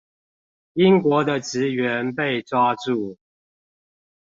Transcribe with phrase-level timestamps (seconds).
[0.73, 3.19] 英國的職員被抓住